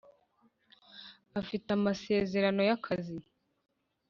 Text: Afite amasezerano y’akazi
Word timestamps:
Afite 1.39 1.67
amasezerano 1.77 2.61
y’akazi 2.69 3.17